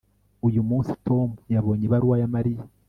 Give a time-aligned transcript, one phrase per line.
[0.47, 2.63] uyu munsi tom yabonye ibaruwa ya mariya